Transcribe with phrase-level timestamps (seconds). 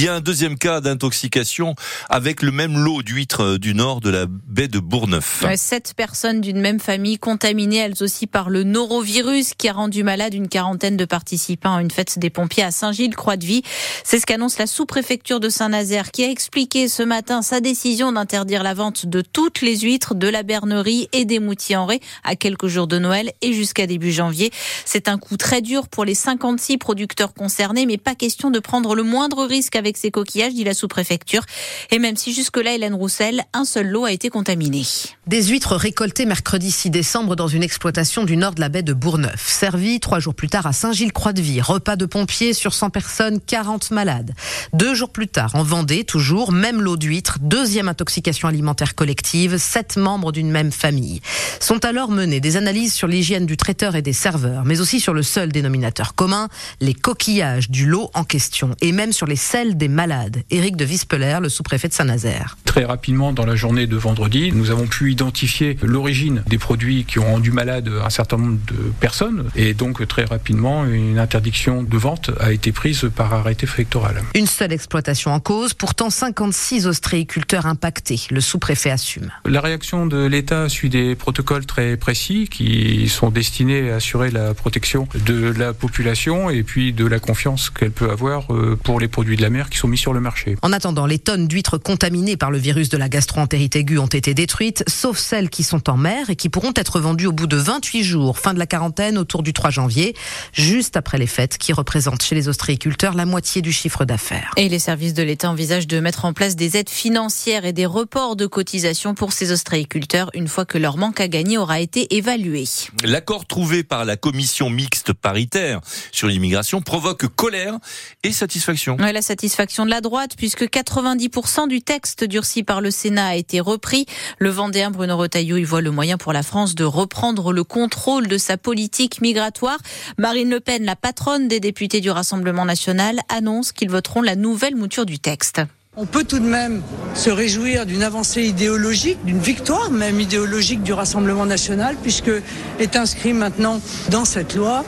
[0.00, 1.74] Il y a un deuxième cas d'intoxication
[2.08, 5.44] avec le même lot d'huîtres du nord de la baie de Bourgneuf.
[5.56, 10.32] Sept personnes d'une même famille contaminées elles aussi par le norovirus qui a rendu malade
[10.32, 13.62] une quarantaine de participants à une fête des pompiers à Saint-Gilles-Croix-de-Vie.
[14.02, 18.62] C'est ce qu'annonce la sous-préfecture de Saint-Nazaire qui a expliqué ce matin sa décision d'interdire
[18.62, 22.36] la vente de toutes les huîtres de la bernerie et des moutiers en ré à
[22.36, 24.50] quelques jours de Noël et jusqu'à début janvier.
[24.86, 28.94] C'est un coup très dur pour les 56 producteurs concernés, mais pas question de prendre
[28.94, 31.42] le moindre risque avec ces coquillages, dit la sous-préfecture.
[31.90, 34.82] Et même si jusque-là, Hélène Roussel, un seul lot a été contaminé.
[35.26, 38.92] Des huîtres récoltées mercredi 6 décembre dans une exploitation du nord de la baie de
[38.92, 39.48] Bourgneuf.
[39.48, 41.60] Servies trois jours plus tard à Saint-Gilles-Croix-de-Vie.
[41.60, 44.32] Repas de pompiers sur 100 personnes, 40 malades.
[44.72, 49.96] Deux jours plus tard, en Vendée, toujours, même lot d'huîtres, deuxième intoxication alimentaire collective, sept
[49.96, 51.20] membres d'une même famille.
[51.60, 55.14] Sont alors menées des analyses sur l'hygiène du traiteur et des serveurs, mais aussi sur
[55.14, 56.48] le seul dénominateur commun,
[56.80, 60.44] les coquillages du lot en question, et même sur les selles des malades.
[60.50, 62.58] Éric de Vispeler, le sous-préfet de Saint-Nazaire.
[62.64, 67.18] Très rapidement, dans la journée de vendredi, nous avons pu identifier l'origine des produits qui
[67.18, 71.96] ont rendu malade un certain nombre de personnes, et donc très rapidement, une interdiction de
[71.96, 74.22] vente a été prise par arrêté préfectoral.
[74.34, 78.20] Une seule exploitation en cause, pourtant 56 ostréiculteurs impactés.
[78.30, 79.30] Le sous-préfet assume.
[79.46, 84.52] La réaction de l'État suit des protocoles très précis qui sont destinés à assurer la
[84.52, 89.08] protection de la population et puis de la confiance qu'elle peut avoir euh, pour les
[89.08, 90.56] produits de la mer qui sont mis sur le marché.
[90.62, 94.34] En attendant, les tonnes d'huîtres contaminées par le virus de la gastroentérite aiguë ont été
[94.34, 97.56] détruites, sauf celles qui sont en mer et qui pourront être vendues au bout de
[97.56, 100.14] 28 jours, fin de la quarantaine autour du 3 janvier,
[100.52, 104.50] juste après les fêtes qui représentent chez les ostréiculteurs la moitié du chiffre d'affaires.
[104.56, 107.86] Et les services de l'État envisagent de mettre en place des aides financières et des
[107.86, 112.16] reports de cotisations pour ces ostréiculteurs une fois que leur manque à gagner aura été
[112.16, 112.64] évalué.
[113.04, 115.80] L'accord trouvé par la commission mixte paritaire
[116.12, 117.78] sur l'immigration provoque colère
[118.24, 118.96] et satisfaction.
[118.96, 123.34] Ouais, la satisfaction de la droite puisque 90% du texte durci par le Sénat a
[123.34, 124.06] été repris.
[124.38, 128.26] Le Vendéen Bruno Retailleau y voit le moyen pour la France de reprendre le contrôle
[128.26, 129.78] de sa politique migratoire.
[130.16, 134.76] Marine Le Pen, la patronne des députés du Rassemblement national, annonce qu'ils voteront la nouvelle
[134.76, 135.60] mouture du texte.
[135.96, 136.82] On peut tout de même
[137.14, 142.30] se réjouir d'une avancée idéologique, d'une victoire même idéologique du Rassemblement national, puisque
[142.78, 144.84] est inscrit maintenant dans cette loi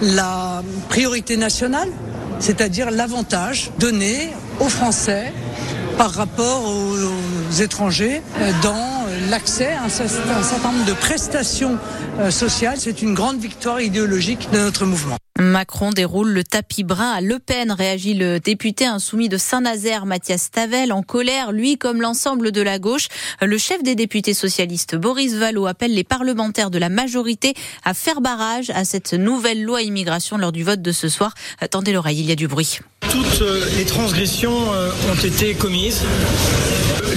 [0.00, 1.90] la priorité nationale,
[2.38, 4.30] c'est-à-dire l'avantage donné
[4.60, 5.32] aux Français
[5.98, 8.22] par rapport aux étrangers
[8.62, 11.78] dans l'accès à un certain nombre de prestations
[12.30, 12.76] sociales.
[12.78, 15.16] C'est une grande victoire idéologique de notre mouvement.
[15.38, 20.50] Macron déroule le tapis brun à Le Pen, réagit le député insoumis de Saint-Nazaire, Mathias
[20.50, 23.08] Tavel, en colère, lui comme l'ensemble de la gauche.
[23.42, 27.54] Le chef des députés socialistes, Boris Vallaud, appelle les parlementaires de la majorité
[27.84, 31.34] à faire barrage à cette nouvelle loi immigration lors du vote de ce soir.
[31.60, 32.80] Attendez l'oreille, il y a du bruit.
[33.10, 33.42] Toutes
[33.76, 36.02] les transgressions ont été commises.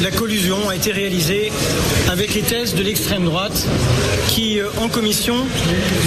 [0.01, 1.51] La collusion a été réalisée
[2.09, 3.65] avec les thèses de l'extrême droite
[4.29, 5.35] qui, en commission,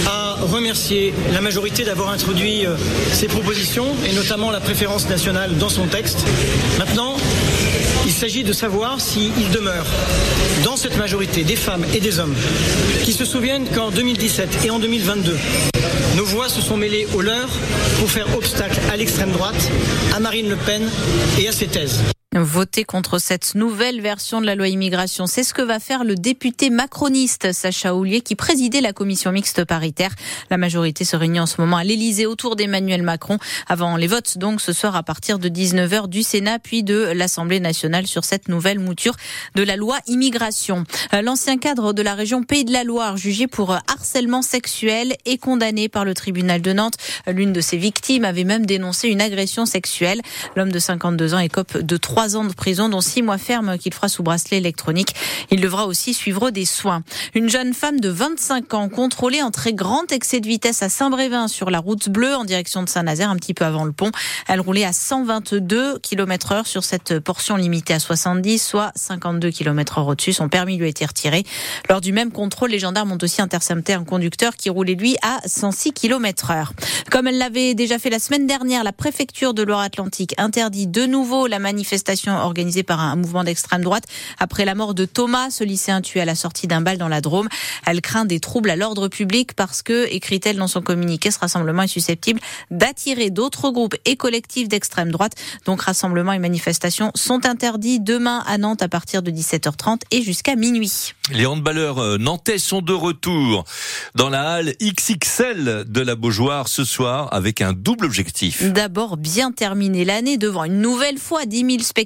[0.06, 0.21] a
[0.62, 2.66] remercié la majorité d'avoir introduit
[3.12, 6.20] ces propositions et notamment la préférence nationale dans son texte.
[6.78, 7.16] Maintenant,
[8.06, 9.84] il s'agit de savoir s'il demeure
[10.62, 12.36] dans cette majorité des femmes et des hommes
[13.02, 15.36] qui se souviennent qu'en 2017 et en 2022,
[16.16, 17.50] nos voix se sont mêlées aux leurs
[17.98, 19.68] pour faire obstacle à l'extrême droite,
[20.14, 20.88] à Marine Le Pen
[21.40, 21.98] et à ses thèses.
[22.34, 26.14] Voter contre cette nouvelle version de la loi immigration, c'est ce que va faire le
[26.14, 30.12] député macroniste Sacha Houlier qui présidait la commission mixte paritaire.
[30.48, 33.36] La majorité se réunit en ce moment à l'Elysée autour d'Emmanuel Macron
[33.68, 37.60] avant les votes donc ce soir à partir de 19h du Sénat puis de l'Assemblée
[37.60, 39.14] nationale sur cette nouvelle mouture
[39.54, 40.84] de la loi immigration.
[41.12, 45.90] L'ancien cadre de la région Pays de la Loire jugé pour harcèlement sexuel est condamné
[45.90, 46.96] par le tribunal de Nantes.
[47.26, 50.22] L'une de ses victimes avait même dénoncé une agression sexuelle.
[50.56, 53.92] L'homme de 52 ans écope de 3 ans de prison, dont six mois ferme qu'il
[53.92, 55.14] fera sous bracelet électronique.
[55.50, 57.02] Il devra aussi suivre des soins.
[57.34, 61.48] Une jeune femme de 25 ans contrôlée en très grand excès de vitesse à Saint-Brévin
[61.48, 64.10] sur la route bleue en direction de Saint-Nazaire, un petit peu avant le pont.
[64.48, 69.98] Elle roulait à 122 km heure sur cette portion limitée à 70, soit 52 km
[69.98, 70.32] heure au-dessus.
[70.32, 71.44] Son permis lui a été retiré.
[71.88, 75.40] Lors du même contrôle, les gendarmes ont aussi intercepté un conducteur qui roulait lui à
[75.46, 76.72] 106 km heure.
[77.10, 81.46] Comme elle l'avait déjà fait la semaine dernière, la préfecture de Loire-Atlantique interdit de nouveau
[81.46, 84.04] la manifestation manifestation organisée par un mouvement d'extrême droite
[84.38, 87.20] après la mort de Thomas, ce lycéen tué à la sortie d'un bal dans la
[87.20, 87.48] Drôme.
[87.86, 91.82] Elle craint des troubles à l'ordre public parce que, écrit-elle dans son communiqué, ce rassemblement
[91.82, 95.32] est susceptible d'attirer d'autres groupes et collectifs d'extrême droite.
[95.64, 100.54] Donc rassemblements et manifestations sont interdits demain à Nantes à partir de 17h30 et jusqu'à
[100.54, 101.14] minuit.
[101.32, 103.64] Les handballeurs euh, nantais sont de retour
[104.14, 108.62] dans la halle XXL de la Beaujoire ce soir avec un double objectif.
[108.70, 112.01] D'abord bien terminer l'année devant une nouvelle fois 10 000 spectateurs.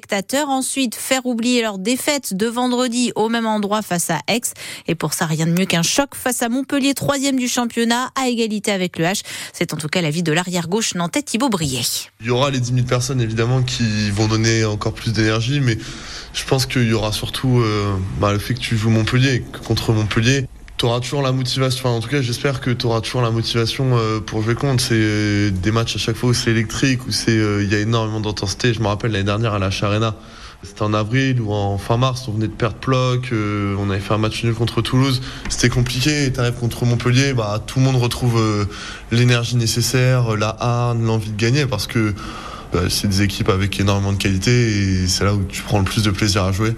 [0.47, 4.41] Ensuite faire oublier leur défaite de vendredi au même endroit face à Aix.
[4.87, 8.27] Et pour ça rien de mieux qu'un choc face à Montpellier, troisième du championnat, à
[8.27, 9.21] égalité avec le H.
[9.53, 11.81] C'est en tout cas l'avis de l'arrière gauche nantais Thibaut Brier.
[12.21, 15.77] Il y aura les 10 000 personnes évidemment qui vont donner encore plus d'énergie, mais
[16.33, 19.93] je pense qu'il y aura surtout euh, bah, le fait que tu joues Montpellier, contre
[19.93, 20.47] Montpellier,
[20.77, 21.89] tu auras toujours la motivation.
[21.89, 24.83] En tout cas, j'espère que tu auras toujours la motivation euh, pour jouer contre.
[24.83, 27.79] C'est euh, des matchs à chaque fois où c'est électrique, où c'est il y a
[27.79, 28.73] énormément d'intensité.
[28.73, 30.15] Je me rappelle l'année dernière à la Charena.
[30.63, 34.15] C'était en avril ou en fin mars, on venait de perdre Ploc, on avait fait
[34.15, 35.21] un match nul contre Toulouse.
[35.49, 38.67] C'était compliqué et t'arrives contre Montpellier, bah, tout le monde retrouve
[39.11, 42.15] l'énergie nécessaire, la harne, l'envie de gagner parce que
[42.73, 45.85] bah, c'est des équipes avec énormément de qualité et c'est là où tu prends le
[45.85, 46.75] plus de plaisir à jouer.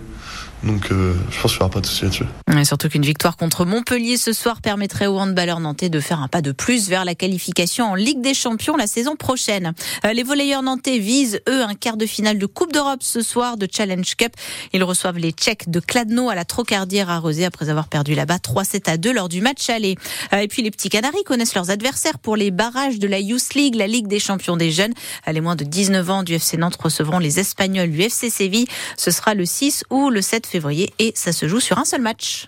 [0.63, 2.25] Donc euh, je pense qu'il n'y aura pas de souci là-dessus.
[2.65, 6.41] surtout qu'une victoire contre Montpellier ce soir permettrait aux handballeurs nantais de faire un pas
[6.41, 9.73] de plus vers la qualification en Ligue des Champions la saison prochaine.
[10.05, 13.55] Euh, les volleyeurs nantais visent, eux, un quart de finale de Coupe d'Europe ce soir
[13.55, 14.33] de Challenge Cup.
[14.73, 18.37] Ils reçoivent les Tchèques de Kladno à la Trocardière à Rosé après avoir perdu là-bas
[18.37, 19.95] 3-7 à 2 lors du match aller.
[20.33, 23.53] Euh, et puis les petits Canaris connaissent leurs adversaires pour les barrages de la Youth
[23.55, 24.93] League, la Ligue des Champions des jeunes.
[25.31, 28.67] Les moins de 19 ans du FC Nantes recevront les Espagnols du FC Séville.
[28.97, 32.01] Ce sera le 6 ou le 7 février et ça se joue sur un seul
[32.01, 32.47] match.